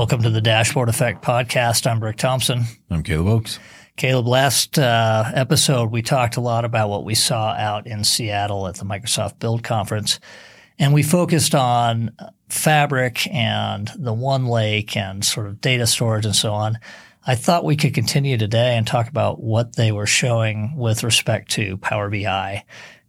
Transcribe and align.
Welcome 0.00 0.22
to 0.22 0.30
the 0.30 0.40
Dashboard 0.40 0.88
Effect 0.88 1.22
podcast. 1.22 1.86
I'm 1.86 2.00
Brick 2.00 2.16
Thompson. 2.16 2.64
I'm 2.88 3.02
Caleb 3.02 3.26
Oakes. 3.26 3.58
Caleb, 3.96 4.26
last 4.26 4.78
uh, 4.78 5.30
episode, 5.34 5.90
we 5.90 6.00
talked 6.00 6.38
a 6.38 6.40
lot 6.40 6.64
about 6.64 6.88
what 6.88 7.04
we 7.04 7.14
saw 7.14 7.50
out 7.50 7.86
in 7.86 8.02
Seattle 8.02 8.66
at 8.66 8.76
the 8.76 8.86
Microsoft 8.86 9.38
Build 9.38 9.62
Conference. 9.62 10.18
And 10.78 10.94
we 10.94 11.02
focused 11.02 11.54
on 11.54 12.16
fabric 12.48 13.28
and 13.30 13.90
the 13.94 14.14
One 14.14 14.46
Lake 14.46 14.96
and 14.96 15.22
sort 15.22 15.46
of 15.46 15.60
data 15.60 15.86
storage 15.86 16.24
and 16.24 16.34
so 16.34 16.54
on. 16.54 16.78
I 17.30 17.36
thought 17.36 17.64
we 17.64 17.76
could 17.76 17.94
continue 17.94 18.36
today 18.36 18.76
and 18.76 18.84
talk 18.84 19.08
about 19.08 19.40
what 19.40 19.76
they 19.76 19.92
were 19.92 20.06
showing 20.06 20.74
with 20.76 21.04
respect 21.04 21.52
to 21.52 21.76
Power 21.76 22.10
BI 22.10 22.64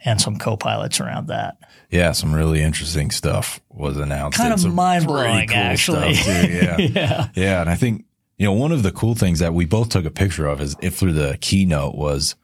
and 0.06 0.21
some 0.21 0.38
co-pilots 0.38 1.00
around 1.00 1.30
that. 1.30 1.58
Yeah, 1.90 2.12
some 2.12 2.32
really 2.32 2.62
interesting 2.62 3.10
stuff 3.10 3.60
was 3.71 3.98
announced. 3.98 4.38
Kind 4.38 4.54
of 4.54 4.64
mind 4.71 5.07
blowing, 5.07 5.48
cool 5.48 5.57
actually. 5.57 6.12
Yeah. 6.12 6.78
yeah, 6.78 7.28
yeah, 7.34 7.62
and 7.62 7.70
I 7.71 7.74
think 7.74 8.06
you 8.38 8.46
know 8.46 8.54
one 8.54 8.71
of 8.71 8.84
the 8.84 8.92
cool 8.92 9.15
things 9.15 9.39
that 9.39 9.56
we 9.56 9.65
both 9.65 9.89
took 9.89 10.06
a 10.06 10.12
picture 10.12 10.46
of 10.46 10.62
is 10.62 10.76
if 10.84 10.98
through 10.98 11.14
the 11.14 11.40
keynote 11.42 11.96
was, 11.96 12.36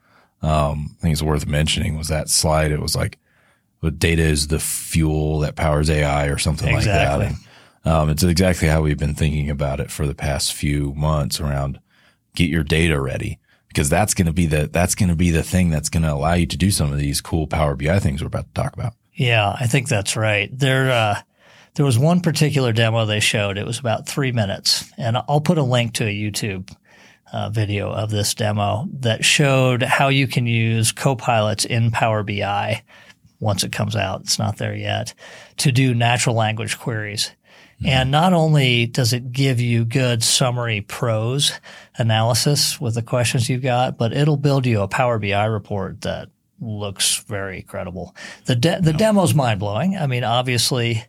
um, 0.42 0.96
I 0.98 1.02
think 1.02 1.12
it's 1.12 1.22
worth 1.22 1.46
mentioning 1.46 1.96
was 1.96 2.08
that 2.08 2.28
slide. 2.28 2.72
It 2.72 2.80
was 2.80 2.96
like, 2.96 3.18
"What 3.78 4.00
data 4.00 4.22
is 4.22 4.48
the 4.48 4.58
fuel 4.58 5.38
that 5.40 5.54
powers 5.54 5.90
AI" 5.90 6.26
or 6.26 6.38
something 6.38 6.74
exactly. 6.74 7.26
like 7.26 7.34
that. 7.34 7.38
And, 7.38 7.48
um, 7.88 8.10
it's 8.10 8.22
exactly 8.22 8.68
how 8.68 8.82
we've 8.82 8.98
been 8.98 9.14
thinking 9.14 9.50
about 9.50 9.80
it 9.80 9.90
for 9.90 10.06
the 10.06 10.14
past 10.14 10.52
few 10.52 10.94
months 10.94 11.40
around 11.40 11.80
get 12.34 12.50
your 12.50 12.62
data 12.62 13.00
ready 13.00 13.38
because 13.68 13.88
that's 13.88 14.14
going 14.14 14.26
to 14.26 14.32
be 14.32 14.46
the 14.46 14.68
that's 14.68 14.94
going 14.94 15.08
to 15.08 15.16
be 15.16 15.30
the 15.30 15.42
thing 15.42 15.70
that's 15.70 15.88
going 15.88 16.02
to 16.02 16.12
allow 16.12 16.34
you 16.34 16.46
to 16.46 16.56
do 16.56 16.70
some 16.70 16.92
of 16.92 16.98
these 16.98 17.20
cool 17.20 17.46
Power 17.46 17.74
BI 17.74 17.98
things 17.98 18.22
we're 18.22 18.28
about 18.28 18.46
to 18.46 18.60
talk 18.60 18.74
about. 18.74 18.94
Yeah, 19.14 19.56
I 19.58 19.66
think 19.66 19.88
that's 19.88 20.16
right. 20.16 20.48
There, 20.56 20.90
uh, 20.90 21.20
there 21.74 21.84
was 21.84 21.98
one 21.98 22.20
particular 22.20 22.72
demo 22.72 23.04
they 23.04 23.20
showed. 23.20 23.58
It 23.58 23.66
was 23.66 23.78
about 23.78 24.08
three 24.08 24.32
minutes, 24.32 24.90
and 24.96 25.16
I'll 25.16 25.40
put 25.40 25.58
a 25.58 25.62
link 25.62 25.94
to 25.94 26.04
a 26.04 26.14
YouTube 26.14 26.74
uh, 27.32 27.50
video 27.50 27.90
of 27.90 28.10
this 28.10 28.34
demo 28.34 28.86
that 29.00 29.24
showed 29.24 29.82
how 29.82 30.08
you 30.08 30.28
can 30.28 30.46
use 30.46 30.92
copilots 30.92 31.66
in 31.66 31.90
Power 31.90 32.22
BI 32.22 32.82
once 33.40 33.64
it 33.64 33.72
comes 33.72 33.96
out. 33.96 34.20
It's 34.20 34.38
not 34.38 34.56
there 34.56 34.74
yet 34.74 35.14
to 35.58 35.72
do 35.72 35.94
natural 35.94 36.36
language 36.36 36.78
queries. 36.78 37.32
Mm-hmm. 37.78 37.86
And 37.86 38.10
not 38.10 38.32
only 38.32 38.86
does 38.86 39.12
it 39.12 39.30
give 39.30 39.60
you 39.60 39.84
good 39.84 40.24
summary 40.24 40.80
prose 40.80 41.52
analysis 41.96 42.80
with 42.80 42.94
the 42.94 43.02
questions 43.02 43.48
you've 43.48 43.62
got, 43.62 43.96
but 43.96 44.12
it'll 44.12 44.36
build 44.36 44.66
you 44.66 44.80
a 44.80 44.88
Power 44.88 45.18
BI 45.18 45.44
report 45.44 46.00
that 46.00 46.28
looks 46.60 47.18
very 47.28 47.62
credible. 47.62 48.16
The 48.46 48.56
de- 48.56 48.80
the 48.80 48.92
demo's 48.92 49.32
mind 49.32 49.60
blowing. 49.60 49.96
I 49.96 50.08
mean, 50.08 50.24
obviously 50.24 51.04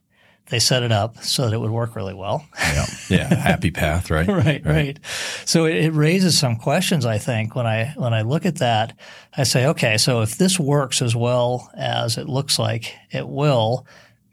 they 0.49 0.59
set 0.59 0.83
it 0.83 0.91
up 0.91 1.23
so 1.23 1.45
that 1.45 1.53
it 1.53 1.59
would 1.59 1.71
work 1.71 1.95
really 1.95 2.13
well. 2.13 2.45
Yeah, 2.57 2.85
yeah, 3.09 3.33
happy 3.35 3.71
path, 3.71 4.09
right? 4.11 4.27
right, 4.27 4.45
right, 4.45 4.65
right. 4.65 4.99
So 5.45 5.65
it, 5.65 5.85
it, 5.85 5.91
raises 5.91 6.37
some 6.37 6.55
questions. 6.57 7.05
I 7.05 7.17
think 7.17 7.55
when 7.55 7.65
I 7.65 7.93
when 7.95 8.13
I 8.13 8.23
look 8.23 8.45
at 8.45 8.57
that, 8.57 8.97
I 9.35 9.43
say, 9.43 9.67
okay, 9.67 9.97
so 9.97 10.21
if 10.21 10.37
this 10.37 10.59
works 10.59 11.01
as 11.01 11.15
well 11.15 11.69
as 11.75 12.17
it 12.17 12.27
looks 12.27 12.59
like 12.59 12.95
it 13.11 13.27
will, 13.27 13.85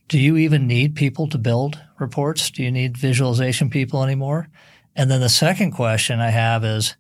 do 0.09 0.19
you 0.19 0.37
even 0.37 0.67
need 0.67 0.95
people 0.95 1.29
to 1.29 1.39
build 1.39 1.81
reports? 1.99 2.51
Do 2.51 2.63
you 2.63 2.71
need 2.71 2.97
visualization 2.97 3.71
people 3.71 4.03
anymore? 4.03 4.49
And 4.95 5.11
then 5.11 5.21
the 5.21 5.29
second 5.29 5.73
question 5.73 6.21
I 6.21 6.31
have 6.31 6.65
is 6.65 6.97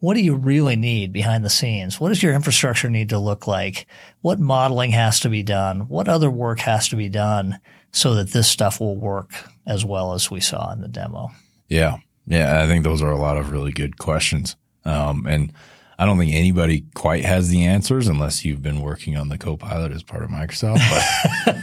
what 0.00 0.14
do 0.14 0.20
you 0.20 0.34
really 0.34 0.74
need 0.74 1.12
behind 1.12 1.44
the 1.44 1.50
scenes? 1.50 2.00
What 2.00 2.08
does 2.08 2.22
your 2.22 2.34
infrastructure 2.34 2.90
need 2.90 3.10
to 3.10 3.20
look 3.20 3.46
like? 3.46 3.86
What 4.20 4.40
modeling 4.40 4.90
has 4.90 5.20
to 5.20 5.28
be 5.28 5.44
done? 5.44 5.88
What 5.88 6.08
other 6.08 6.30
work 6.30 6.58
has 6.60 6.88
to 6.88 6.96
be 6.96 7.08
done 7.08 7.60
so 7.92 8.14
that 8.14 8.30
this 8.30 8.48
stuff 8.48 8.80
will 8.80 8.96
work 8.96 9.32
as 9.64 9.84
well 9.84 10.12
as 10.12 10.30
we 10.30 10.40
saw 10.40 10.72
in 10.72 10.80
the 10.80 10.88
demo? 10.88 11.30
Yeah. 11.68 11.98
Yeah. 12.26 12.62
I 12.62 12.66
think 12.66 12.82
those 12.82 13.00
are 13.00 13.12
a 13.12 13.18
lot 13.18 13.38
of 13.38 13.52
really 13.52 13.70
good 13.70 13.96
questions. 13.98 14.56
Um, 14.84 15.24
and 15.26 15.52
I 15.98 16.06
don't 16.06 16.18
think 16.18 16.34
anybody 16.34 16.84
quite 16.94 17.24
has 17.24 17.48
the 17.48 17.64
answers 17.64 18.08
unless 18.08 18.44
you've 18.44 18.62
been 18.62 18.80
working 18.80 19.16
on 19.16 19.28
the 19.28 19.38
Copilot 19.38 19.92
as 19.92 20.02
part 20.02 20.22
of 20.22 20.30
Microsoft. 20.30 20.80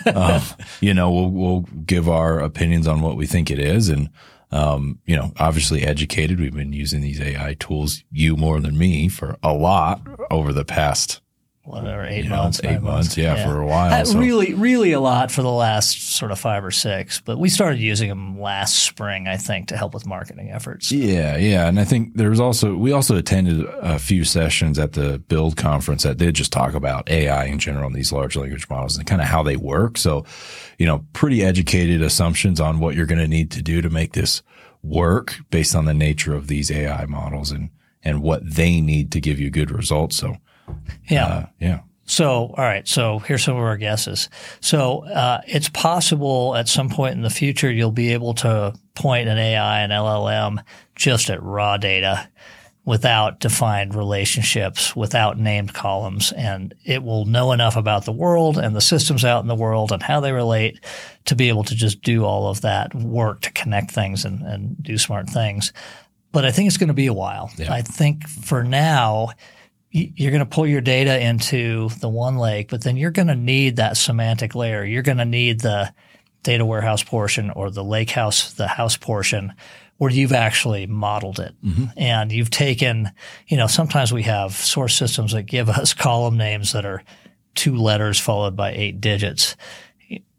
But, 0.04 0.16
um, 0.16 0.42
you 0.82 0.94
know, 0.94 1.12
we'll, 1.12 1.32
we'll 1.32 1.62
give 1.86 2.08
our 2.08 2.40
opinions 2.40 2.88
on 2.88 3.02
what 3.02 3.18
we 3.18 3.26
think 3.26 3.52
it 3.52 3.60
is. 3.60 3.90
And, 3.90 4.10
um, 4.52 5.00
you 5.06 5.16
know, 5.16 5.32
obviously 5.38 5.84
educated. 5.84 6.40
We've 6.40 6.54
been 6.54 6.74
using 6.74 7.02
these 7.02 7.22
AI 7.22 7.56
tools, 7.60 8.04
you 8.12 8.36
more 8.36 8.60
than 8.60 8.78
me, 8.78 9.08
for 9.08 9.38
a 9.44 9.54
lot 9.54 10.02
over 10.32 10.54
the 10.54 10.66
past 10.66 11.22
whatever 11.70 12.04
eight 12.06 12.26
know, 12.26 12.38
months, 12.38 12.60
eight 12.64 12.82
months, 12.82 12.84
months 12.84 13.18
yeah, 13.18 13.36
yeah, 13.36 13.46
for 13.46 13.60
a 13.60 13.66
while. 13.66 13.94
Uh, 13.94 14.06
so. 14.06 14.20
Really, 14.20 14.54
really 14.54 14.92
a 14.92 15.00
lot 15.00 15.32
for 15.32 15.42
the 15.42 15.52
last 15.52 16.16
sort 16.16 16.32
of 16.32 16.40
five 16.40 16.66
or 16.66 16.72
six. 16.72 17.22
But 17.22 17.38
we 17.38 17.50
started 17.50 17.80
using 17.80 18.10
them 18.10 18.40
last 18.40 18.84
spring, 18.84 19.28
I 19.28 19.38
think, 19.38 19.68
to 19.70 19.78
help 19.78 19.94
with 19.94 20.06
marketing 20.06 20.50
efforts. 20.52 20.92
Yeah, 20.92 21.38
yeah, 21.38 21.68
and 21.68 21.80
I 21.80 21.84
think 21.84 22.16
there 22.16 22.30
was 22.30 22.40
also 22.40 22.76
we 22.76 22.92
also 22.92 23.16
attended 23.16 23.66
a 23.82 24.00
few 24.00 24.24
sessions 24.24 24.80
at 24.80 24.94
the 24.94 25.20
Build 25.20 25.58
conference 25.58 26.04
that 26.04 26.18
did 26.18 26.36
just 26.36 26.52
talk 26.52 26.74
about 26.74 27.10
AI 27.10 27.46
in 27.46 27.60
general 27.60 27.88
and 27.88 27.96
these 27.96 28.12
large 28.12 28.36
language 28.36 28.68
models 28.70 28.98
and 28.98 29.06
kind 29.06 29.22
of 29.22 29.28
how 29.28 29.44
they 29.44 29.56
work. 29.56 29.98
So, 29.98 30.26
you 30.78 30.86
know, 30.86 31.06
pretty 31.14 31.44
educated 31.44 32.02
assumptions 32.02 32.60
on 32.60 32.80
what 32.80 32.96
you're 32.96 33.06
going 33.06 33.20
to 33.20 33.28
need 33.28 33.52
to 33.52 33.62
do 33.62 33.82
to 33.82 33.90
make 33.90 34.14
this 34.14 34.42
work 34.82 35.36
based 35.52 35.76
on 35.76 35.86
the 35.86 35.94
nature 35.94 36.34
of 36.34 36.48
these 36.48 36.72
AI 36.72 37.06
models 37.06 37.52
and 37.52 37.70
and 38.04 38.22
what 38.22 38.42
they 38.50 38.80
need 38.80 39.12
to 39.12 39.20
give 39.20 39.40
you 39.40 39.50
good 39.50 39.72
results. 39.72 40.16
So 40.16 40.38
yeah. 41.10 41.26
Uh, 41.26 41.46
yeah. 41.60 41.80
So, 42.06 42.56
all 42.58 42.66
right. 42.66 42.88
So 42.88 43.20
here's 43.20 43.44
some 43.44 43.56
of 43.56 43.62
our 43.62 43.78
guesses. 43.78 44.30
So, 44.62 45.06
uh, 45.06 45.42
it's 45.48 45.70
possible 45.70 46.56
at 46.56 46.68
some 46.68 46.90
point 46.90 47.16
in 47.16 47.22
the 47.22 47.30
future 47.30 47.72
you'll 47.72 47.92
be 47.92 48.14
able 48.14 48.34
to 48.36 48.74
point 48.96 49.30
an 49.30 49.38
AI 49.38 49.82
and 49.82 49.92
LLM 49.92 50.64
just 50.96 51.30
at 51.30 51.42
raw 51.44 51.78
data 51.78 52.28
without 52.90 53.40
defined 53.40 53.94
relationships, 53.94 54.96
without 54.96 55.38
named 55.38 55.72
columns, 55.76 56.32
and 56.32 56.74
it 56.84 57.04
will 57.04 57.26
know 57.26 57.52
enough 57.52 57.76
about 57.76 58.06
the 58.06 58.12
world 58.12 58.58
and 58.58 58.76
the 58.76 58.82
systems 58.82 59.24
out 59.24 59.44
in 59.44 59.48
the 59.48 59.54
world 59.54 59.92
and 59.92 60.02
how 60.02 60.20
they 60.20 60.32
relate 60.32 60.84
to 61.26 61.36
be 61.36 61.50
able 61.50 61.64
to 61.64 61.76
just 61.76 62.02
do 62.02 62.26
all 62.26 62.48
of 62.48 62.62
that 62.62 62.96
work 62.96 63.42
to 63.42 63.52
connect 63.52 63.92
things 63.92 64.26
and, 64.26 64.42
and 64.42 64.82
do 64.82 64.98
smart 64.98 65.30
things. 65.30 65.72
But 66.32 66.46
I 66.46 66.52
think 66.52 66.66
it's 66.66 66.78
going 66.78 66.88
to 66.88 66.96
be 66.96 67.06
a 67.06 67.14
while. 67.14 67.52
Yeah. 67.58 67.72
I 67.72 67.84
think 67.84 68.28
for 68.28 68.64
now, 68.64 69.34
you're 69.92 70.32
going 70.32 70.40
to 70.40 70.46
pull 70.46 70.68
your 70.68 70.82
data 70.82 71.20
into 71.20 71.90
the 72.00 72.10
one 72.10 72.38
lake, 72.38 72.70
but 72.70 72.84
then 72.84 72.96
you're 72.96 73.12
going 73.12 73.28
to 73.28 73.36
need 73.36 73.78
that 73.78 73.98
semantic 73.98 74.54
layer. 74.54 74.84
You're 74.84 75.02
going 75.02 75.18
to 75.18 75.26
need 75.26 75.62
the 75.62 75.94
data 76.44 76.66
warehouse 76.66 77.04
portion 77.04 77.50
or 77.50 77.72
the 77.72 77.84
lake 77.84 78.12
house, 78.12 78.54
the 78.54 78.68
house 78.68 78.98
portion 78.98 79.54
where 79.98 80.12
you've 80.12 80.34
actually 80.34 80.88
modeled 80.88 81.40
it 81.40 81.54
mm-hmm. 81.64 81.86
and 81.98 82.32
you've 82.32 82.50
taken, 82.50 83.12
you 83.48 83.58
know, 83.58 83.68
sometimes 83.68 84.14
we 84.14 84.24
have 84.24 84.54
source 84.54 84.96
systems 84.96 85.34
that 85.34 85.44
give 85.44 85.70
us 85.70 85.94
column 85.94 86.38
names 86.38 86.72
that 86.72 86.86
are 86.86 87.04
two 87.56 87.76
letters 87.76 88.20
followed 88.20 88.56
by 88.56 88.72
eight 88.72 89.02
digits 89.02 89.56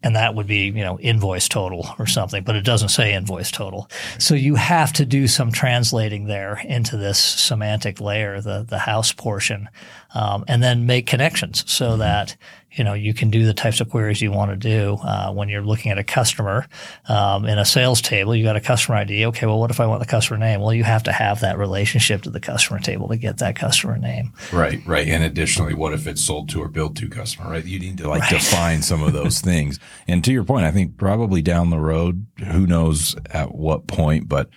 and 0.03 0.15
that 0.15 0.35
would 0.35 0.47
be, 0.47 0.65
you 0.65 0.83
know, 0.83 0.99
invoice 0.99 1.47
total 1.47 1.93
or 1.99 2.07
something, 2.07 2.43
but 2.43 2.55
it 2.55 2.65
doesn't 2.65 2.89
say 2.89 3.13
invoice 3.13 3.51
total. 3.51 3.89
So 4.17 4.33
you 4.35 4.55
have 4.55 4.93
to 4.93 5.05
do 5.05 5.27
some 5.27 5.51
translating 5.51 6.25
there 6.25 6.61
into 6.65 6.97
this 6.97 7.19
semantic 7.19 8.01
layer, 8.01 8.41
the, 8.41 8.65
the 8.67 8.79
house 8.79 9.11
portion, 9.11 9.69
um, 10.15 10.43
and 10.47 10.63
then 10.63 10.85
make 10.85 11.07
connections 11.07 11.63
so 11.71 11.91
mm-hmm. 11.91 11.99
that 11.99 12.35
you 12.73 12.83
know, 12.83 12.93
you 12.93 13.13
can 13.13 13.29
do 13.29 13.45
the 13.45 13.53
types 13.53 13.81
of 13.81 13.89
queries 13.89 14.21
you 14.21 14.31
want 14.31 14.51
to 14.51 14.55
do 14.55 14.97
uh, 15.03 15.31
when 15.31 15.49
you're 15.49 15.63
looking 15.63 15.91
at 15.91 15.97
a 15.97 16.03
customer 16.03 16.65
um, 17.09 17.45
in 17.45 17.59
a 17.59 17.65
sales 17.65 18.01
table. 18.01 18.33
You 18.33 18.43
got 18.43 18.55
a 18.55 18.61
customer 18.61 18.97
ID. 18.97 19.25
Okay, 19.27 19.45
well, 19.45 19.59
what 19.59 19.71
if 19.71 19.79
I 19.79 19.87
want 19.87 19.99
the 19.99 20.05
customer 20.05 20.37
name? 20.37 20.61
Well, 20.61 20.73
you 20.73 20.83
have 20.83 21.03
to 21.03 21.11
have 21.11 21.41
that 21.41 21.57
relationship 21.57 22.21
to 22.23 22.29
the 22.29 22.39
customer 22.39 22.79
table 22.79 23.09
to 23.09 23.17
get 23.17 23.39
that 23.39 23.57
customer 23.57 23.97
name. 23.97 24.33
Right, 24.53 24.85
right. 24.85 25.07
And 25.07 25.23
additionally, 25.23 25.73
what 25.73 25.93
if 25.93 26.07
it's 26.07 26.21
sold 26.21 26.49
to 26.49 26.61
or 26.61 26.69
built 26.69 26.95
to 26.97 27.09
customer? 27.09 27.49
Right, 27.49 27.65
you 27.65 27.79
need 27.79 27.97
to 27.97 28.07
like 28.07 28.21
right. 28.21 28.31
define 28.31 28.81
some 28.81 29.03
of 29.03 29.11
those 29.11 29.41
things. 29.41 29.77
And 30.07 30.23
to 30.23 30.31
your 30.31 30.45
point, 30.45 30.65
I 30.65 30.71
think 30.71 30.97
probably 30.97 31.41
down 31.41 31.71
the 31.71 31.79
road, 31.79 32.25
who 32.51 32.65
knows 32.65 33.15
at 33.31 33.53
what 33.53 33.87
point, 33.87 34.29
but 34.29 34.49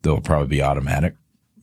they'll 0.00 0.20
probably 0.20 0.48
be 0.48 0.62
automatic. 0.62 1.14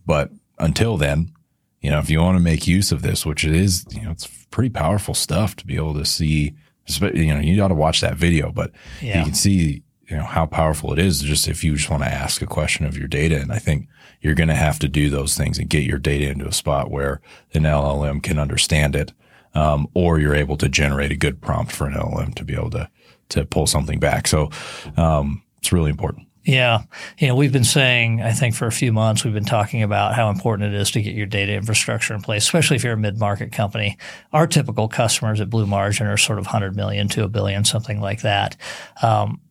But 0.05 0.31
until 0.59 0.97
then, 0.97 1.33
you 1.81 1.91
know, 1.91 1.99
if 1.99 2.09
you 2.09 2.19
want 2.19 2.37
to 2.37 2.43
make 2.43 2.67
use 2.67 2.91
of 2.91 3.01
this, 3.01 3.25
which 3.25 3.45
it 3.45 3.53
is, 3.53 3.85
you 3.91 4.03
know, 4.03 4.11
it's 4.11 4.27
pretty 4.51 4.69
powerful 4.69 5.13
stuff 5.13 5.55
to 5.57 5.65
be 5.65 5.75
able 5.75 5.93
to 5.95 6.05
see. 6.05 6.55
You 6.89 7.33
know, 7.33 7.39
you 7.39 7.57
got 7.57 7.67
to 7.67 7.75
watch 7.75 7.99
that 7.99 8.15
video, 8.15 8.49
but 8.49 8.71
yeah. 9.01 9.19
you 9.19 9.25
can 9.25 9.33
see 9.33 9.83
you 10.07 10.15
know 10.15 10.23
how 10.23 10.45
powerful 10.45 10.93
it 10.93 10.99
is. 10.99 11.21
Just 11.21 11.47
if 11.47 11.63
you 11.63 11.75
just 11.75 11.89
want 11.89 12.03
to 12.03 12.09
ask 12.09 12.41
a 12.41 12.47
question 12.47 12.85
of 12.85 12.97
your 12.97 13.07
data, 13.07 13.39
and 13.39 13.51
I 13.51 13.59
think 13.59 13.87
you're 14.21 14.35
going 14.35 14.47
to 14.47 14.55
have 14.55 14.79
to 14.79 14.87
do 14.87 15.09
those 15.09 15.35
things 15.35 15.57
and 15.59 15.69
get 15.69 15.83
your 15.83 15.99
data 15.99 16.31
into 16.31 16.47
a 16.47 16.53
spot 16.53 16.89
where 16.89 17.21
an 17.53 17.63
LLM 17.63 18.23
can 18.23 18.39
understand 18.39 18.95
it, 18.95 19.11
um, 19.53 19.87
or 19.93 20.19
you're 20.19 20.35
able 20.35 20.57
to 20.57 20.69
generate 20.69 21.11
a 21.11 21.17
good 21.17 21.41
prompt 21.41 21.71
for 21.71 21.87
an 21.87 21.93
LLM 21.93 22.33
to 22.35 22.45
be 22.45 22.55
able 22.55 22.71
to 22.71 22.89
to 23.29 23.45
pull 23.45 23.67
something 23.67 23.99
back. 23.99 24.27
So 24.27 24.49
um, 24.95 25.43
it's 25.57 25.73
really 25.73 25.89
important. 25.89 26.27
Yeah. 26.47 26.83
You 27.17 27.27
know, 27.27 27.35
we've 27.35 27.51
been 27.51 27.65
saying, 27.65 28.21
I 28.21 28.31
think 28.31 28.55
for 28.55 28.67
a 28.67 28.71
few 28.71 28.93
months, 28.93 29.25
we've 29.25 29.33
been 29.33 29.43
talking 29.43 29.83
about 29.83 30.15
how 30.15 30.29
important 30.29 30.73
it 30.73 30.79
is 30.79 30.89
to 30.91 31.01
get 31.01 31.13
your 31.13 31.25
data 31.25 31.51
infrastructure 31.51 32.13
in 32.13 32.21
place, 32.21 32.45
especially 32.45 32.77
if 32.77 32.85
you're 32.85 32.93
a 32.93 32.97
mid-market 32.97 33.51
company. 33.51 33.97
Our 34.31 34.47
typical 34.47 34.87
customers 34.87 35.41
at 35.41 35.49
Blue 35.49 35.65
Margin 35.65 36.07
are 36.07 36.15
sort 36.15 36.39
of 36.39 36.45
100 36.45 36.73
million 36.73 37.09
to 37.09 37.25
a 37.25 37.27
billion, 37.27 37.65
something 37.65 37.99
like 37.99 38.21
that. 38.21 38.55
Um, 39.03 39.41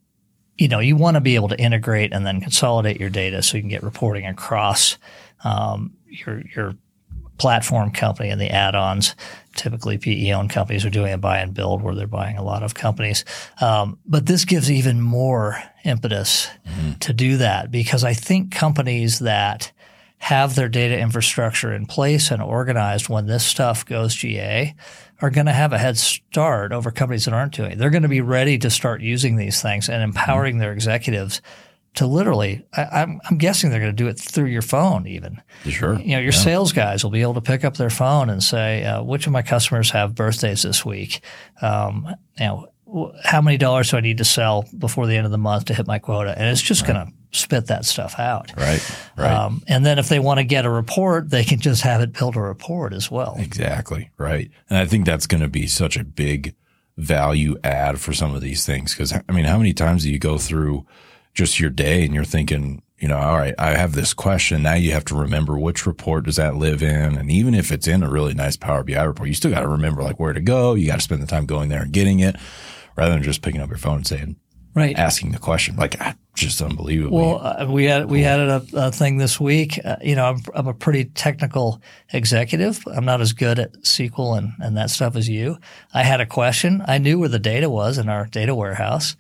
you 0.57 0.69
know, 0.69 0.79
you 0.79 0.97
want 0.97 1.17
to 1.17 1.21
be 1.21 1.35
able 1.35 1.49
to 1.49 1.61
integrate 1.61 2.15
and 2.15 2.27
then 2.27 2.41
consolidate 2.41 2.99
your 2.99 3.11
data 3.11 3.43
so 3.43 3.59
you 3.59 3.63
can 3.63 3.69
get 3.69 3.83
reporting 3.83 4.25
across 4.25 4.97
um, 5.45 5.93
your 6.09 6.43
your 6.55 6.75
platform 7.39 7.91
company 7.91 8.31
and 8.31 8.41
the 8.41 8.51
add-ons. 8.51 9.15
Typically, 9.55 9.99
PE-owned 9.99 10.51
companies 10.51 10.85
are 10.85 10.91
doing 10.91 11.13
a 11.13 11.19
buy 11.19 11.39
and 11.39 11.55
build 11.55 11.83
where 11.83 11.95
they're 11.95 12.07
buying 12.07 12.37
a 12.37 12.43
lot 12.43 12.63
of 12.63 12.75
companies. 12.75 13.25
Um, 13.61 13.99
but 14.07 14.27
this 14.27 14.45
gives 14.45 14.71
even 14.71 15.01
more 15.01 15.63
impetus 15.85 16.49
mm-hmm. 16.67 16.93
to 17.01 17.13
do 17.13 17.39
that 17.39 17.71
because 17.71 18.05
I 18.05 18.13
think 18.13 18.53
companies 18.53 19.21
that 19.21 19.73
have 20.19 20.55
their 20.55 20.69
data 20.69 20.99
infrastructure 20.99 21.73
in 21.73 21.87
place 21.87 22.31
and 22.31 22.43
organized 22.43 23.09
when 23.09 23.27
this 23.27 23.45
stuff 23.45 23.85
goes 23.85 24.15
GA 24.15 24.75
are 25.21 25.31
going 25.31 25.47
to 25.47 25.53
have 25.53 25.73
a 25.73 25.79
head 25.79 25.97
start 25.97 26.73
over 26.73 26.91
companies 26.91 27.25
that 27.25 27.35
aren't 27.35 27.55
doing 27.55 27.73
it. 27.73 27.79
They're 27.79 27.91
going 27.91 28.03
to 28.03 28.09
be 28.09 28.21
ready 28.21 28.59
to 28.59 28.71
start 28.71 29.01
using 29.01 29.37
these 29.37 29.63
things 29.63 29.89
and 29.89 30.03
empowering 30.03 30.55
mm-hmm. 30.55 30.61
their 30.61 30.73
executives 30.73 31.41
to 31.97 32.07
literally, 32.07 32.65
I, 32.75 32.83
am 32.83 32.89
I'm, 32.93 33.21
I'm 33.31 33.39
guessing 33.39 33.71
they're 33.71 33.81
going 33.81 33.93
to 33.93 33.97
do 33.97 34.09
it 34.09 34.19
through 34.19 34.47
your 34.47 34.63
phone 34.63 35.07
even. 35.07 35.43
Sure. 35.65 35.99
You 35.99 36.13
know, 36.13 36.21
your 36.21 36.33
yeah. 36.33 36.39
sales 36.39 36.73
guys 36.73 37.03
will 37.03 37.11
be 37.11 37.23
able 37.23 37.35
to 37.35 37.41
pick 37.41 37.65
up 37.65 37.77
their 37.77 37.91
phone 37.91 38.31
and 38.31 38.43
say, 38.43 38.85
uh, 38.85 39.03
which 39.03 39.27
of 39.27 39.33
my 39.33 39.43
customers 39.43 39.91
have 39.91 40.15
birthdays 40.15 40.63
this 40.63 40.85
week? 40.85 41.21
Um, 41.61 42.07
you 42.39 42.47
know, 42.47 42.69
how 43.25 43.41
many 43.41 43.57
dollars 43.57 43.91
do 43.91 43.97
I 43.97 44.01
need 44.01 44.19
to 44.19 44.25
sell 44.25 44.67
before 44.79 45.07
the 45.07 45.17
end 45.17 45.27
of 45.27 45.33
the 45.33 45.39
month 45.39 45.67
to 45.67 45.75
hit 45.75 45.87
my 45.87 45.99
quota? 45.99 46.35
And 46.37 46.49
it's 46.49 46.63
just 46.63 46.83
right. 46.83 46.95
going 46.95 47.07
to 47.07 47.39
spit 47.39 47.67
that 47.67 47.85
stuff 47.85 48.19
out. 48.19 48.53
Right. 48.57 48.97
Right. 49.17 49.33
Um, 49.33 49.63
and 49.67 49.85
then 49.85 49.99
if 49.99 50.09
they 50.09 50.19
want 50.19 50.39
to 50.39 50.45
get 50.45 50.65
a 50.65 50.71
report, 50.71 51.31
they 51.31 51.45
can 51.45 51.61
just 51.61 51.83
have 51.83 52.01
it 52.01 52.13
build 52.13 52.37
a 52.37 52.41
report 52.41 52.93
as 52.93 53.11
well. 53.11 53.37
Exactly. 53.39 54.11
Right. 54.19 54.51
And 54.69 54.79
I 54.79 54.87
think 54.87 55.07
that's 55.07 55.27
going 55.27 55.43
to 55.43 55.49
be 55.49 55.67
such 55.67 55.97
a 55.97 56.05
big 56.05 56.55
value 56.97 57.57
add 57.65 58.01
for 58.01 58.13
some 58.13 58.35
of 58.35 58.41
these 58.41 58.65
things. 58.65 58.95
Cause 58.95 59.13
I 59.13 59.33
mean, 59.33 59.45
how 59.45 59.59
many 59.59 59.73
times 59.73 60.05
do 60.05 60.11
you 60.11 60.19
go 60.19 60.39
through 60.39 60.87
just 61.37 61.61
your 61.61 61.71
day 61.71 62.05
and 62.05 62.15
you're 62.15 62.25
thinking, 62.25 62.83
you 62.99 63.07
know, 63.07 63.19
all 63.19 63.37
right, 63.37 63.55
I 63.59 63.77
have 63.77 63.93
this 63.93 64.15
question. 64.15 64.63
Now 64.63 64.75
you 64.75 64.93
have 64.93 65.05
to 65.05 65.15
remember 65.15 65.59
which 65.59 65.87
report 65.87 66.25
does 66.25 66.37
that 66.37 66.57
live 66.57 66.83
in? 66.83 67.19
And 67.19 67.31
even 67.31 67.55
if 67.55 67.71
it's 67.71 67.87
in 67.87 68.03
a 68.03 68.11
really 68.11 68.33
nice 68.33 68.57
Power 68.57 68.83
BI 68.83 69.03
report, 69.03 69.29
you 69.29 69.35
still 69.35 69.51
got 69.51 69.61
to 69.61 69.69
remember 69.69 70.03
like 70.03 70.19
where 70.19 70.33
to 70.33 70.41
go. 70.41 70.75
You 70.75 70.87
got 70.87 70.97
to 70.97 71.03
spend 71.03 71.23
the 71.23 71.27
time 71.27 71.45
going 71.45 71.69
there 71.69 71.83
and 71.83 71.93
getting 71.93 72.21
it 72.21 72.37
rather 72.97 73.13
than 73.13 73.23
just 73.23 73.43
picking 73.43 73.61
up 73.61 73.69
your 73.69 73.77
phone 73.77 73.97
and 73.97 74.07
saying, 74.07 74.37
right, 74.75 74.99
asking 74.99 75.33
the 75.33 75.39
question. 75.39 75.77
Like, 75.77 75.97
ah, 76.01 76.15
just 76.35 76.63
unbelievable. 76.63 77.19
Well, 77.19 77.47
uh, 77.47 77.67
we 77.71 77.85
had 77.85 78.09
we 78.09 78.23
had 78.23 78.41
a, 78.41 78.65
a 78.73 78.91
thing 78.91 79.19
this 79.19 79.39
week. 79.39 79.79
Uh, 79.85 79.97
you 80.03 80.17
know, 80.17 80.25
I'm, 80.25 80.41
I'm, 80.55 80.67
a 80.67 80.75
pretty 80.75 81.05
technical 81.05 81.83
executive. 82.15 82.83
I'm 82.87 83.05
not 83.05 83.21
as 83.21 83.35
good 83.35 83.59
at 83.59 83.75
SQL 83.83 84.39
and, 84.39 84.53
and 84.59 84.75
that 84.79 84.89
stuff 84.89 85.17
as 85.17 85.29
you. 85.29 85.59
I 85.93 86.03
had 86.03 86.23
a 86.23 86.27
question. 86.27 86.83
I 86.89 86.97
knew 86.97 87.19
where 87.19 87.29
the 87.29 87.39
data 87.39 87.69
was 87.69 87.99
in 87.99 88.09
our 88.09 88.25
data 88.25 88.55
warehouse. 88.55 89.17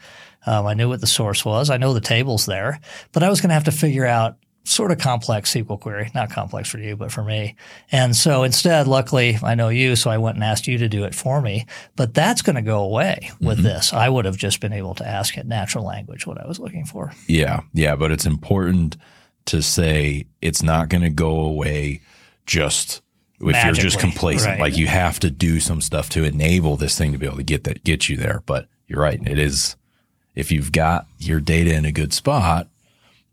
Um, 0.46 0.66
I 0.66 0.74
knew 0.74 0.88
what 0.88 1.00
the 1.00 1.06
source 1.06 1.44
was. 1.44 1.70
I 1.70 1.76
know 1.76 1.92
the 1.92 2.00
tables 2.00 2.46
there, 2.46 2.80
but 3.12 3.22
I 3.22 3.28
was 3.28 3.40
going 3.40 3.50
to 3.50 3.54
have 3.54 3.64
to 3.64 3.72
figure 3.72 4.06
out 4.06 4.36
sort 4.64 4.90
of 4.90 4.98
complex 4.98 5.54
SQL 5.54 5.78
query, 5.78 6.10
not 6.14 6.30
complex 6.30 6.68
for 6.68 6.78
you, 6.78 6.96
but 6.96 7.12
for 7.12 7.22
me. 7.22 7.54
And 7.92 8.16
so 8.16 8.42
instead, 8.42 8.88
luckily, 8.88 9.38
I 9.42 9.54
know 9.54 9.68
you, 9.68 9.94
so 9.94 10.10
I 10.10 10.18
went 10.18 10.36
and 10.36 10.44
asked 10.44 10.66
you 10.66 10.78
to 10.78 10.88
do 10.88 11.04
it 11.04 11.14
for 11.14 11.40
me. 11.40 11.66
But 11.94 12.14
that's 12.14 12.42
going 12.42 12.56
to 12.56 12.62
go 12.62 12.82
away 12.82 13.30
with 13.40 13.58
mm-hmm. 13.58 13.66
this. 13.66 13.92
I 13.92 14.08
would 14.08 14.24
have 14.24 14.36
just 14.36 14.60
been 14.60 14.72
able 14.72 14.94
to 14.96 15.06
ask 15.06 15.36
it 15.36 15.46
natural 15.46 15.84
language 15.84 16.26
what 16.26 16.40
I 16.40 16.46
was 16.46 16.58
looking 16.58 16.84
for. 16.84 17.12
Yeah, 17.28 17.60
yeah, 17.72 17.96
but 17.96 18.10
it's 18.10 18.26
important 18.26 18.96
to 19.46 19.62
say 19.62 20.26
it's 20.40 20.62
not 20.62 20.88
going 20.88 21.02
to 21.02 21.10
go 21.10 21.38
away 21.40 22.00
just 22.44 23.02
if 23.40 23.52
Magically, 23.52 23.82
you're 23.82 23.90
just 23.90 24.00
complacent. 24.00 24.52
Right. 24.52 24.60
Like 24.60 24.76
you 24.76 24.86
have 24.86 25.20
to 25.20 25.30
do 25.30 25.60
some 25.60 25.80
stuff 25.80 26.08
to 26.10 26.24
enable 26.24 26.76
this 26.76 26.96
thing 26.96 27.12
to 27.12 27.18
be 27.18 27.26
able 27.26 27.36
to 27.36 27.42
get 27.42 27.64
that 27.64 27.84
get 27.84 28.08
you 28.08 28.16
there. 28.16 28.42
But 28.46 28.66
you're 28.88 29.00
right, 29.00 29.20
it 29.26 29.38
is. 29.38 29.76
If 30.36 30.52
you've 30.52 30.70
got 30.70 31.06
your 31.18 31.40
data 31.40 31.74
in 31.74 31.84
a 31.84 31.92
good 31.92 32.12
spot, 32.12 32.68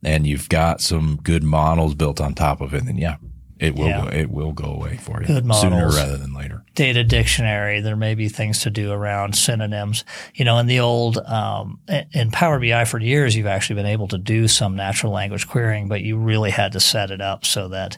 and 0.03 0.27
you've 0.27 0.49
got 0.49 0.81
some 0.81 1.19
good 1.23 1.43
models 1.43 1.93
built 1.93 2.19
on 2.19 2.33
top 2.33 2.61
of 2.61 2.73
it, 2.73 2.85
then 2.85 2.97
yeah, 2.97 3.17
it 3.59 3.75
will 3.75 3.87
yeah. 3.87 4.01
go, 4.01 4.07
it 4.09 4.29
will 4.29 4.51
go 4.51 4.65
away 4.65 4.97
for 4.97 5.21
you 5.21 5.27
good 5.27 5.45
models, 5.45 5.61
sooner 5.61 5.87
rather 5.87 6.17
than 6.17 6.33
later. 6.33 6.65
Data 6.75 7.03
dictionary. 7.03 7.79
There 7.79 7.95
may 7.95 8.15
be 8.15 8.27
things 8.27 8.59
to 8.63 8.69
do 8.69 8.91
around 8.91 9.35
synonyms. 9.35 10.03
You 10.35 10.43
know, 10.43 10.57
in 10.57 10.67
the 10.67 10.81
old 10.81 11.17
um, 11.19 11.79
in 12.11 12.31
Power 12.31 12.59
BI 12.59 12.83
for 12.85 12.99
years, 12.99 13.35
you've 13.35 13.47
actually 13.47 13.75
been 13.75 13.85
able 13.85 14.09
to 14.09 14.17
do 14.17 14.47
some 14.47 14.75
natural 14.75 15.13
language 15.13 15.47
querying, 15.47 15.87
but 15.87 16.01
you 16.01 16.17
really 16.17 16.51
had 16.51 16.73
to 16.73 16.79
set 16.79 17.11
it 17.11 17.21
up 17.21 17.45
so 17.45 17.69
that 17.69 17.97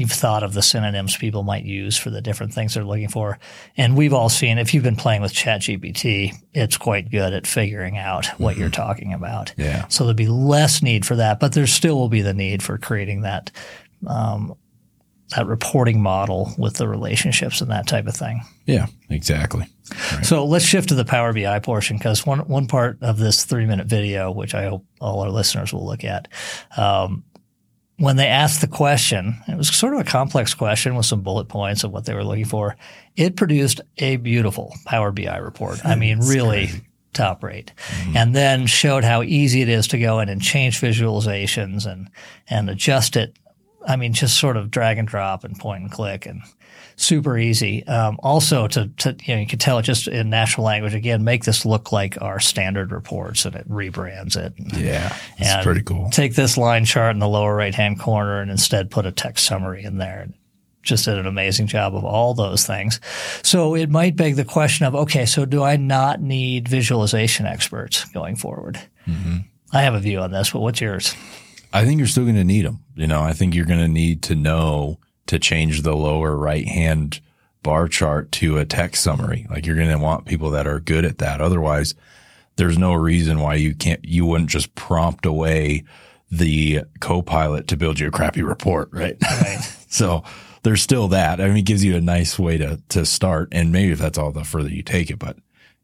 you've 0.00 0.10
thought 0.10 0.42
of 0.42 0.54
the 0.54 0.62
synonyms 0.62 1.16
people 1.16 1.42
might 1.42 1.64
use 1.64 1.96
for 1.96 2.10
the 2.10 2.20
different 2.20 2.52
things 2.52 2.74
they're 2.74 2.84
looking 2.84 3.08
for. 3.08 3.38
And 3.76 3.96
we've 3.96 4.12
all 4.12 4.28
seen, 4.28 4.58
if 4.58 4.74
you've 4.74 4.82
been 4.82 4.96
playing 4.96 5.22
with 5.22 5.32
ChatGPT, 5.32 6.34
it's 6.52 6.76
quite 6.76 7.10
good 7.10 7.32
at 7.32 7.46
figuring 7.46 7.98
out 7.98 8.26
what 8.38 8.52
mm-hmm. 8.52 8.62
you're 8.62 8.70
talking 8.70 9.12
about. 9.12 9.54
Yeah. 9.56 9.86
So 9.88 10.04
there'll 10.04 10.14
be 10.14 10.26
less 10.26 10.82
need 10.82 11.06
for 11.06 11.16
that, 11.16 11.38
but 11.38 11.52
there 11.52 11.66
still 11.66 11.96
will 11.96 12.08
be 12.08 12.22
the 12.22 12.34
need 12.34 12.62
for 12.62 12.78
creating 12.78 13.20
that, 13.20 13.52
um, 14.06 14.56
that 15.36 15.46
reporting 15.46 16.02
model 16.02 16.52
with 16.58 16.74
the 16.74 16.88
relationships 16.88 17.60
and 17.60 17.70
that 17.70 17.86
type 17.86 18.06
of 18.06 18.16
thing. 18.16 18.42
Yeah, 18.66 18.86
exactly. 19.10 19.66
Right. 20.12 20.24
So 20.24 20.44
let's 20.44 20.64
shift 20.64 20.88
to 20.88 20.94
the 20.94 21.04
Power 21.04 21.32
BI 21.32 21.58
portion 21.60 21.98
because 21.98 22.24
one 22.26 22.40
one 22.48 22.66
part 22.66 22.98
of 23.00 23.18
this 23.18 23.44
three 23.44 23.66
minute 23.66 23.86
video, 23.86 24.30
which 24.30 24.54
I 24.54 24.68
hope 24.68 24.84
all 25.00 25.20
our 25.20 25.30
listeners 25.30 25.72
will 25.72 25.86
look 25.86 26.04
at, 26.04 26.28
um, 26.76 27.24
when 28.00 28.16
they 28.16 28.28
asked 28.28 28.62
the 28.62 28.66
question, 28.66 29.36
it 29.46 29.58
was 29.58 29.68
sort 29.68 29.92
of 29.92 30.00
a 30.00 30.04
complex 30.04 30.54
question 30.54 30.94
with 30.94 31.04
some 31.04 31.20
bullet 31.20 31.48
points 31.48 31.84
of 31.84 31.92
what 31.92 32.06
they 32.06 32.14
were 32.14 32.24
looking 32.24 32.46
for. 32.46 32.76
It 33.14 33.36
produced 33.36 33.82
a 33.98 34.16
beautiful 34.16 34.74
Power 34.86 35.12
BI 35.12 35.36
report. 35.36 35.84
I 35.84 35.96
mean, 35.96 36.20
really 36.20 36.70
top 37.12 37.44
rate. 37.44 37.72
Mm-hmm. 37.76 38.16
And 38.16 38.34
then 38.34 38.66
showed 38.66 39.04
how 39.04 39.22
easy 39.22 39.60
it 39.60 39.68
is 39.68 39.88
to 39.88 39.98
go 39.98 40.20
in 40.20 40.30
and 40.30 40.40
change 40.40 40.80
visualizations 40.80 41.84
and, 41.84 42.08
and 42.48 42.70
adjust 42.70 43.16
it. 43.16 43.36
I 43.86 43.96
mean, 43.96 44.12
just 44.12 44.38
sort 44.38 44.56
of 44.56 44.70
drag 44.70 44.98
and 44.98 45.08
drop 45.08 45.44
and 45.44 45.58
point 45.58 45.82
and 45.82 45.90
click 45.90 46.26
and 46.26 46.42
super 46.96 47.38
easy. 47.38 47.86
Um, 47.86 48.18
also, 48.22 48.68
to, 48.68 48.88
to 48.88 49.16
you 49.24 49.34
know, 49.34 49.40
you 49.40 49.46
can 49.46 49.58
tell 49.58 49.78
it 49.78 49.82
just 49.82 50.06
in 50.06 50.28
natural 50.28 50.66
language 50.66 50.94
again, 50.94 51.24
make 51.24 51.44
this 51.44 51.64
look 51.64 51.92
like 51.92 52.20
our 52.20 52.40
standard 52.40 52.92
reports, 52.92 53.46
and 53.46 53.56
it 53.56 53.68
rebrands 53.68 54.36
it. 54.36 54.52
Yeah, 54.76 55.16
it's 55.38 55.64
pretty 55.64 55.82
cool. 55.82 56.10
Take 56.10 56.34
this 56.34 56.58
line 56.58 56.84
chart 56.84 57.16
in 57.16 57.20
the 57.20 57.28
lower 57.28 57.54
right 57.54 57.74
hand 57.74 57.98
corner, 57.98 58.40
and 58.40 58.50
instead 58.50 58.90
put 58.90 59.06
a 59.06 59.12
text 59.12 59.46
summary 59.46 59.82
in 59.82 59.98
there. 59.98 60.28
Just 60.82 61.04
did 61.04 61.18
an 61.18 61.26
amazing 61.26 61.66
job 61.66 61.94
of 61.94 62.04
all 62.04 62.32
those 62.32 62.66
things. 62.66 63.00
So 63.42 63.74
it 63.74 63.90
might 63.90 64.16
beg 64.16 64.36
the 64.36 64.46
question 64.46 64.86
of, 64.86 64.94
okay, 64.94 65.26
so 65.26 65.44
do 65.44 65.62
I 65.62 65.76
not 65.76 66.22
need 66.22 66.68
visualization 66.68 67.44
experts 67.44 68.06
going 68.06 68.36
forward? 68.36 68.80
Mm-hmm. 69.06 69.38
I 69.72 69.82
have 69.82 69.94
a 69.94 70.00
view 70.00 70.20
on 70.20 70.30
this, 70.30 70.50
but 70.50 70.60
what's 70.60 70.80
yours? 70.80 71.14
I 71.72 71.84
think 71.84 71.98
you're 71.98 72.08
still 72.08 72.24
going 72.24 72.36
to 72.36 72.44
need 72.44 72.64
them. 72.64 72.84
You 72.94 73.06
know, 73.06 73.22
I 73.22 73.32
think 73.32 73.54
you're 73.54 73.66
going 73.66 73.80
to 73.80 73.88
need 73.88 74.22
to 74.24 74.34
know 74.34 74.98
to 75.26 75.38
change 75.38 75.82
the 75.82 75.94
lower 75.94 76.36
right 76.36 76.66
hand 76.66 77.20
bar 77.62 77.88
chart 77.88 78.32
to 78.32 78.58
a 78.58 78.64
text 78.64 79.02
summary. 79.02 79.46
Like 79.50 79.66
you're 79.66 79.76
going 79.76 79.90
to 79.90 79.98
want 79.98 80.26
people 80.26 80.50
that 80.50 80.66
are 80.66 80.80
good 80.80 81.04
at 81.04 81.18
that. 81.18 81.40
Otherwise, 81.40 81.94
there's 82.56 82.78
no 82.78 82.94
reason 82.94 83.40
why 83.40 83.54
you 83.54 83.74
can't, 83.74 84.04
you 84.04 84.26
wouldn't 84.26 84.50
just 84.50 84.74
prompt 84.74 85.26
away 85.26 85.84
the 86.30 86.80
co-pilot 87.00 87.68
to 87.68 87.76
build 87.76 87.98
you 87.98 88.08
a 88.08 88.10
crappy 88.10 88.42
report, 88.42 88.88
right? 88.92 89.16
Right. 89.22 89.58
so 89.88 90.22
there's 90.62 90.82
still 90.82 91.08
that. 91.08 91.40
I 91.40 91.48
mean, 91.48 91.58
it 91.58 91.62
gives 91.64 91.84
you 91.84 91.96
a 91.96 92.00
nice 92.00 92.38
way 92.38 92.58
to, 92.58 92.80
to 92.90 93.06
start. 93.06 93.48
And 93.52 93.72
maybe 93.72 93.92
if 93.92 93.98
that's 93.98 94.18
all 94.18 94.32
the 94.32 94.44
further 94.44 94.68
you 94.68 94.82
take 94.82 95.10
it, 95.10 95.18
but 95.18 95.36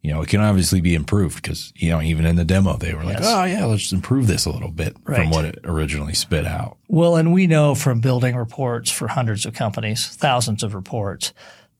you 0.06 0.12
know, 0.12 0.22
it 0.22 0.28
can 0.28 0.40
obviously 0.40 0.80
be 0.80 0.94
improved 0.94 1.42
because, 1.42 1.72
you 1.74 1.90
know, 1.90 2.00
even 2.00 2.26
in 2.26 2.36
the 2.36 2.44
demo, 2.44 2.76
they 2.76 2.94
were 2.94 3.02
like, 3.02 3.18
yes. 3.18 3.26
oh, 3.26 3.42
yeah, 3.42 3.64
let's 3.64 3.90
improve 3.90 4.28
this 4.28 4.46
a 4.46 4.50
little 4.50 4.70
bit 4.70 4.96
right. 5.02 5.16
from 5.16 5.30
what 5.30 5.44
it 5.44 5.58
originally 5.64 6.14
spit 6.14 6.46
out. 6.46 6.76
Well, 6.86 7.16
and 7.16 7.32
we 7.32 7.48
know 7.48 7.74
from 7.74 7.98
building 7.98 8.36
reports 8.36 8.88
for 8.88 9.08
hundreds 9.08 9.46
of 9.46 9.54
companies, 9.54 10.06
thousands 10.06 10.62
of 10.62 10.76
reports, 10.76 11.32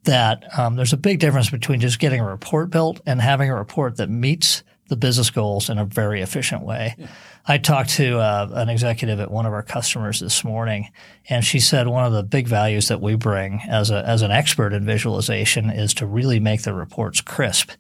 that 0.03 0.43
um, 0.59 0.75
there's 0.75 0.93
a 0.93 0.97
big 0.97 1.21
difference 1.21 1.51
between 1.51 1.79
just 1.79 2.01
getting 2.01 2.21
a 2.21 2.27
report 2.27 2.71
built 2.71 3.01
and 3.07 3.21
having 3.21 3.49
a 3.49 3.55
report 3.55 3.97
that 3.99 4.11
meets 4.11 4.65
the 4.89 4.97
business 4.97 5.31
goals 5.31 5.71
in 5.71 5.79
a 5.79 5.85
very 5.85 6.21
efficient 6.21 6.65
way. 6.65 6.97
Yeah. 6.99 7.07
I 7.47 7.59
talked 7.59 7.91
to 7.91 8.19
uh, 8.19 8.49
an 8.55 8.69
executive 8.69 9.21
at 9.21 9.31
one 9.31 9.47
of 9.47 9.53
our 9.53 9.63
customers 9.63 10.19
this 10.19 10.43
morning, 10.43 10.91
and 11.29 11.45
she 11.45 11.61
said 11.61 11.87
one 11.87 12.05
of 12.05 12.13
the 12.13 12.25
big 12.25 12.49
values 12.49 12.89
that 12.89 13.01
we 13.01 13.15
bring 13.15 13.61
as 13.69 13.93
a 13.93 14.05
as 14.05 14.23
an 14.23 14.33
expert 14.33 14.73
in 14.73 14.85
visualization 14.85 15.71
is 15.71 15.95
to 15.95 16.07
really 16.07 16.41
make 16.41 16.63
the 16.63 16.75
reports 16.75 17.21
crisp 17.21 17.71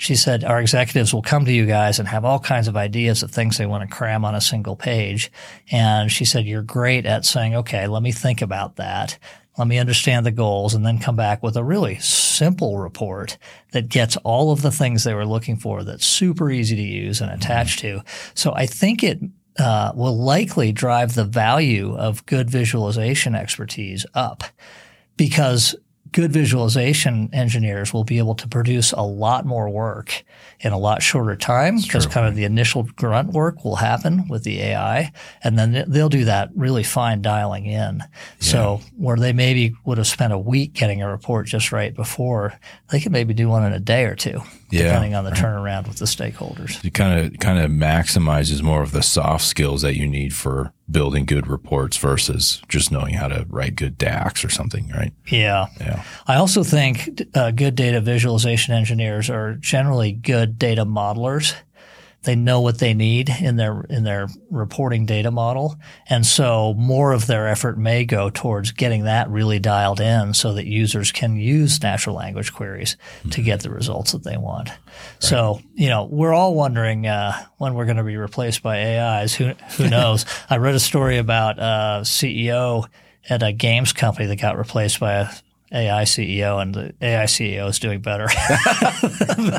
she 0.00 0.16
said, 0.16 0.44
our 0.44 0.62
executives 0.62 1.12
will 1.12 1.20
come 1.20 1.44
to 1.44 1.52
you 1.52 1.66
guys 1.66 1.98
and 1.98 2.08
have 2.08 2.24
all 2.24 2.38
kinds 2.38 2.68
of 2.68 2.76
ideas 2.76 3.22
of 3.22 3.30
things 3.30 3.58
they 3.58 3.66
want 3.66 3.86
to 3.86 3.94
cram 3.94 4.24
on 4.24 4.34
a 4.34 4.40
single 4.40 4.74
page. 4.74 5.30
And 5.70 6.10
she 6.10 6.24
said, 6.24 6.46
you're 6.46 6.62
great 6.62 7.04
at 7.04 7.26
saying, 7.26 7.54
okay, 7.54 7.86
let 7.86 8.02
me 8.02 8.10
think 8.10 8.40
about 8.40 8.76
that. 8.76 9.18
Let 9.58 9.68
me 9.68 9.78
understand 9.78 10.24
the 10.24 10.30
goals 10.30 10.72
and 10.72 10.86
then 10.86 11.00
come 11.00 11.16
back 11.16 11.42
with 11.42 11.54
a 11.54 11.62
really 11.62 11.98
simple 11.98 12.78
report 12.78 13.36
that 13.72 13.90
gets 13.90 14.16
all 14.18 14.52
of 14.52 14.62
the 14.62 14.70
things 14.70 15.04
they 15.04 15.12
were 15.12 15.26
looking 15.26 15.58
for 15.58 15.84
that's 15.84 16.06
super 16.06 16.50
easy 16.50 16.76
to 16.76 16.82
use 16.82 17.20
and 17.20 17.30
attach 17.30 17.76
to. 17.80 18.00
So 18.32 18.54
I 18.54 18.64
think 18.64 19.02
it 19.02 19.20
uh, 19.58 19.92
will 19.94 20.16
likely 20.16 20.72
drive 20.72 21.14
the 21.14 21.26
value 21.26 21.94
of 21.94 22.24
good 22.24 22.48
visualization 22.48 23.34
expertise 23.34 24.06
up 24.14 24.44
because 25.18 25.76
good 26.12 26.32
visualization 26.32 27.30
engineers 27.32 27.92
will 27.92 28.04
be 28.04 28.18
able 28.18 28.34
to 28.34 28.48
produce 28.48 28.92
a 28.92 29.02
lot 29.02 29.46
more 29.46 29.68
work 29.68 30.24
in 30.60 30.72
a 30.72 30.78
lot 30.78 31.02
shorter 31.02 31.36
time. 31.36 31.78
Because 31.80 32.06
kind 32.06 32.26
of 32.26 32.34
the 32.34 32.44
initial 32.44 32.84
grunt 32.96 33.32
work 33.32 33.64
will 33.64 33.76
happen 33.76 34.28
with 34.28 34.44
the 34.44 34.60
AI, 34.60 35.12
and 35.42 35.58
then 35.58 35.84
they'll 35.88 36.08
do 36.08 36.24
that 36.24 36.50
really 36.54 36.82
fine 36.82 37.22
dialing 37.22 37.66
in. 37.66 38.02
So 38.38 38.80
where 38.96 39.16
they 39.16 39.32
maybe 39.32 39.74
would 39.84 39.98
have 39.98 40.06
spent 40.06 40.32
a 40.32 40.38
week 40.38 40.72
getting 40.72 41.02
a 41.02 41.10
report 41.10 41.46
just 41.46 41.72
right 41.72 41.94
before, 41.94 42.58
they 42.90 43.00
can 43.00 43.12
maybe 43.12 43.34
do 43.34 43.48
one 43.48 43.64
in 43.64 43.72
a 43.72 43.80
day 43.80 44.04
or 44.04 44.14
two, 44.14 44.40
Yeah, 44.70 44.84
depending 44.84 45.14
on 45.14 45.24
the 45.24 45.30
turnaround 45.30 45.88
with 45.88 45.98
the 45.98 46.04
stakeholders. 46.06 46.84
It 46.84 46.94
kind 46.94 47.20
of 47.20 47.38
kind 47.38 47.58
of 47.58 47.70
maximizes 47.70 48.62
more 48.62 48.82
of 48.82 48.92
the 48.92 49.02
soft 49.02 49.44
skills 49.44 49.82
that 49.82 49.96
you 49.96 50.06
need 50.06 50.34
for 50.34 50.72
building 50.90 51.24
good 51.24 51.46
reports 51.46 51.96
versus 51.96 52.60
just 52.68 52.90
knowing 52.90 53.14
how 53.14 53.28
to 53.28 53.46
write 53.48 53.76
good 53.76 53.96
DAX 53.96 54.44
or 54.44 54.50
something, 54.50 54.88
right? 54.88 55.12
Yeah. 55.28 55.66
Yeah. 55.80 56.02
I 56.26 56.36
also 56.36 56.64
think 56.64 57.22
uh, 57.34 57.52
good 57.52 57.74
data 57.74 58.00
visualization 58.00 58.74
engineers 58.74 59.30
are 59.30 59.54
generally 59.54 60.12
good 60.12 60.58
data 60.58 60.84
modelers. 60.84 61.54
They 62.22 62.36
know 62.36 62.60
what 62.60 62.78
they 62.78 62.92
need 62.92 63.30
in 63.30 63.56
their 63.56 63.80
in 63.82 64.04
their 64.04 64.28
reporting 64.50 65.06
data 65.06 65.30
model, 65.30 65.76
and 66.08 66.26
so 66.26 66.74
more 66.74 67.12
of 67.12 67.26
their 67.26 67.48
effort 67.48 67.78
may 67.78 68.04
go 68.04 68.28
towards 68.28 68.72
getting 68.72 69.04
that 69.04 69.30
really 69.30 69.58
dialed 69.58 70.00
in, 70.00 70.34
so 70.34 70.52
that 70.52 70.66
users 70.66 71.12
can 71.12 71.36
use 71.36 71.82
natural 71.82 72.16
language 72.16 72.52
queries 72.52 72.96
to 73.30 73.42
get 73.42 73.60
the 73.60 73.70
results 73.70 74.12
that 74.12 74.22
they 74.22 74.36
want. 74.36 74.70
So 75.18 75.60
you 75.74 75.88
know, 75.88 76.04
we're 76.04 76.34
all 76.34 76.54
wondering 76.54 77.06
uh, 77.06 77.32
when 77.56 77.74
we're 77.74 77.86
going 77.86 77.96
to 77.96 78.04
be 78.04 78.16
replaced 78.16 78.62
by 78.62 78.98
AIs. 78.98 79.34
Who 79.34 79.52
who 79.76 79.88
knows? 79.90 80.26
I 80.50 80.58
read 80.58 80.74
a 80.74 80.80
story 80.80 81.16
about 81.16 81.58
a 81.58 82.02
CEO 82.02 82.86
at 83.28 83.42
a 83.42 83.52
games 83.52 83.92
company 83.92 84.26
that 84.26 84.36
got 84.36 84.58
replaced 84.58 85.00
by 85.00 85.14
a 85.14 85.28
AI 85.72 86.02
CEO, 86.02 86.60
and 86.60 86.74
the 86.74 86.94
AI 87.00 87.24
CEO 87.24 87.68
is 87.68 87.78
doing 87.78 88.00
better 88.00 88.26
than 88.26 89.50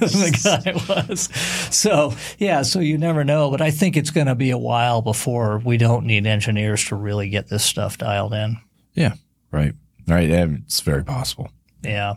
the 0.00 0.40
guy 0.44 0.72
was. 0.88 1.30
So 1.74 2.14
yeah, 2.38 2.62
so 2.62 2.80
you 2.80 2.98
never 2.98 3.24
know, 3.24 3.50
but 3.50 3.60
I 3.60 3.70
think 3.70 3.96
it's 3.96 4.10
going 4.10 4.26
to 4.26 4.34
be 4.34 4.50
a 4.50 4.58
while 4.58 5.00
before 5.00 5.58
we 5.58 5.78
don't 5.78 6.06
need 6.06 6.26
engineers 6.26 6.84
to 6.86 6.96
really 6.96 7.28
get 7.28 7.48
this 7.48 7.64
stuff 7.64 7.98
dialed 7.98 8.34
in. 8.34 8.58
Yeah. 8.94 9.14
Right. 9.50 9.74
Right. 10.06 10.28
It's 10.30 10.80
very 10.80 11.04
possible. 11.04 11.50
Yeah, 11.82 12.14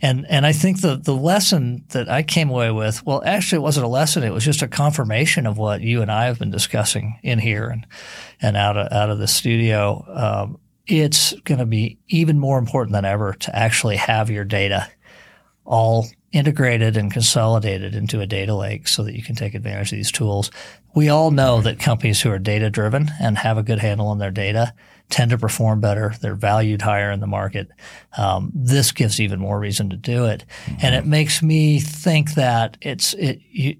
and 0.00 0.26
and 0.28 0.46
I 0.46 0.52
think 0.52 0.80
the 0.80 0.96
the 0.96 1.14
lesson 1.14 1.84
that 1.88 2.08
I 2.08 2.22
came 2.22 2.50
away 2.50 2.70
with, 2.70 3.04
well, 3.04 3.20
actually, 3.24 3.56
it 3.56 3.62
wasn't 3.62 3.86
a 3.86 3.88
lesson; 3.88 4.22
it 4.22 4.32
was 4.32 4.44
just 4.44 4.62
a 4.62 4.68
confirmation 4.68 5.44
of 5.44 5.58
what 5.58 5.80
you 5.80 6.02
and 6.02 6.10
I 6.10 6.26
have 6.26 6.38
been 6.38 6.52
discussing 6.52 7.18
in 7.24 7.40
here 7.40 7.68
and 7.68 7.84
and 8.40 8.56
out 8.56 8.76
of 8.76 8.92
out 8.92 9.10
of 9.10 9.18
the 9.18 9.26
studio. 9.26 10.04
Um, 10.08 10.60
it's 10.88 11.34
going 11.44 11.58
to 11.58 11.66
be 11.66 11.98
even 12.08 12.38
more 12.38 12.58
important 12.58 12.92
than 12.92 13.04
ever 13.04 13.34
to 13.34 13.54
actually 13.54 13.96
have 13.96 14.30
your 14.30 14.44
data 14.44 14.90
all 15.64 16.06
integrated 16.32 16.96
and 16.96 17.12
consolidated 17.12 17.94
into 17.94 18.20
a 18.20 18.26
data 18.26 18.54
lake 18.54 18.88
so 18.88 19.02
that 19.02 19.14
you 19.14 19.22
can 19.22 19.34
take 19.34 19.54
advantage 19.54 19.92
of 19.92 19.96
these 19.96 20.12
tools. 20.12 20.50
We 20.94 21.08
all 21.08 21.30
know 21.30 21.60
that 21.62 21.78
companies 21.78 22.20
who 22.20 22.30
are 22.30 22.38
data 22.38 22.70
driven 22.70 23.10
and 23.20 23.38
have 23.38 23.56
a 23.56 23.62
good 23.62 23.78
handle 23.78 24.08
on 24.08 24.18
their 24.18 24.30
data 24.30 24.74
tend 25.10 25.30
to 25.30 25.38
perform 25.38 25.80
better. 25.80 26.14
They're 26.20 26.34
valued 26.34 26.82
higher 26.82 27.10
in 27.10 27.20
the 27.20 27.26
market. 27.26 27.68
Um, 28.16 28.50
this 28.54 28.92
gives 28.92 29.20
even 29.20 29.40
more 29.40 29.58
reason 29.58 29.88
to 29.90 29.96
do 29.96 30.26
it. 30.26 30.44
And 30.82 30.94
it 30.94 31.06
makes 31.06 31.42
me 31.42 31.80
think 31.80 32.34
that 32.34 32.76
it's, 32.82 33.14
it, 33.14 33.40
you, 33.50 33.76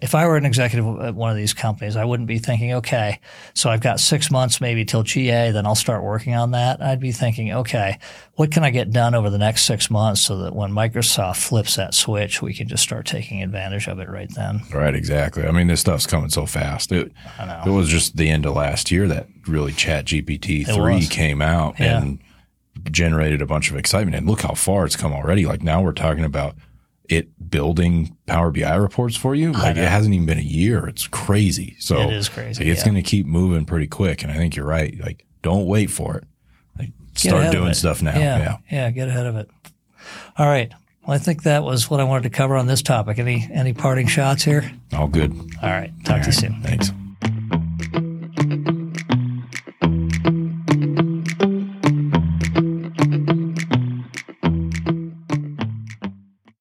if 0.00 0.14
I 0.14 0.26
were 0.26 0.36
an 0.36 0.46
executive 0.46 0.86
at 1.00 1.14
one 1.14 1.30
of 1.30 1.36
these 1.36 1.52
companies, 1.52 1.96
I 1.96 2.04
wouldn't 2.04 2.26
be 2.28 2.38
thinking, 2.38 2.72
okay, 2.74 3.20
so 3.54 3.68
I've 3.70 3.80
got 3.80 4.00
six 4.00 4.30
months 4.30 4.60
maybe 4.60 4.84
till 4.84 5.02
GA, 5.02 5.50
then 5.50 5.66
I'll 5.66 5.74
start 5.74 6.02
working 6.02 6.34
on 6.34 6.52
that. 6.52 6.80
I'd 6.80 7.00
be 7.00 7.12
thinking, 7.12 7.52
okay, 7.52 7.98
what 8.34 8.50
can 8.50 8.64
I 8.64 8.70
get 8.70 8.90
done 8.92 9.14
over 9.14 9.28
the 9.30 9.38
next 9.38 9.64
six 9.64 9.90
months 9.90 10.20
so 10.20 10.38
that 10.38 10.54
when 10.54 10.70
Microsoft 10.70 11.36
flips 11.36 11.76
that 11.76 11.94
switch, 11.94 12.40
we 12.40 12.54
can 12.54 12.68
just 12.68 12.82
start 12.82 13.04
taking 13.06 13.42
advantage 13.42 13.88
of 13.88 13.98
it 13.98 14.08
right 14.08 14.32
then. 14.34 14.60
Right. 14.72 14.94
Exactly. 14.94 15.44
I 15.44 15.50
mean, 15.50 15.66
this 15.66 15.80
stuff's 15.80 16.06
coming 16.06 16.30
so 16.30 16.46
fast. 16.46 16.92
It, 16.92 17.12
it 17.66 17.70
was 17.70 17.88
just 17.88 18.16
the 18.16 18.30
end 18.30 18.46
of 18.46 18.54
last 18.54 18.90
year 18.90 19.06
that 19.08 19.26
really 19.46 19.72
Chat 19.72 20.06
GPT 20.06 20.66
three 20.66 21.06
came 21.06 21.42
out 21.42 21.78
Yeah. 21.78 22.00
and 22.00 22.18
generated 22.90 23.42
a 23.42 23.46
bunch 23.46 23.70
of 23.70 23.76
excitement. 23.76 24.16
And 24.16 24.26
look 24.26 24.40
how 24.42 24.54
far 24.54 24.84
it's 24.86 24.96
come 24.96 25.12
already. 25.12 25.46
Like 25.46 25.62
now 25.62 25.82
we're 25.82 25.92
talking 25.92 26.24
about 26.24 26.54
it 27.16 27.50
building 27.50 28.16
Power 28.26 28.50
BI 28.50 28.74
reports 28.74 29.16
for 29.16 29.34
you. 29.34 29.52
Like 29.52 29.76
it 29.76 29.88
hasn't 29.88 30.14
even 30.14 30.26
been 30.26 30.38
a 30.38 30.42
year. 30.42 30.86
It's 30.86 31.06
crazy. 31.06 31.76
So 31.78 32.00
It 32.00 32.12
is 32.12 32.28
crazy, 32.28 32.68
It's 32.70 32.80
yeah. 32.80 32.84
going 32.84 33.02
to 33.02 33.08
keep 33.08 33.26
moving 33.26 33.64
pretty 33.64 33.86
quick. 33.86 34.22
And 34.22 34.32
I 34.32 34.36
think 34.36 34.56
you're 34.56 34.66
right. 34.66 34.98
Like 35.00 35.26
don't 35.42 35.66
wait 35.66 35.90
for 35.90 36.16
it. 36.16 36.24
Like 36.78 36.90
start 37.14 37.52
doing 37.52 37.74
stuff 37.74 38.02
now. 38.02 38.18
Yeah, 38.18 38.38
yeah. 38.38 38.56
yeah, 38.70 38.90
get 38.90 39.08
ahead 39.08 39.26
of 39.26 39.36
it. 39.36 39.50
All 40.38 40.46
right. 40.46 40.72
Well, 41.06 41.14
I 41.16 41.18
think 41.18 41.42
that 41.42 41.64
was 41.64 41.90
what 41.90 41.98
I 42.00 42.04
wanted 42.04 42.24
to 42.24 42.30
cover 42.30 42.56
on 42.56 42.66
this 42.66 42.80
topic. 42.82 43.18
Any 43.18 43.48
any 43.52 43.72
parting 43.72 44.06
shots 44.06 44.44
here? 44.44 44.70
All 44.92 45.08
good. 45.08 45.32
All 45.62 45.70
right. 45.70 45.92
Talk 46.04 46.20
to 46.22 46.26
you 46.26 46.32
soon. 46.32 46.62
Thanks. 46.62 46.92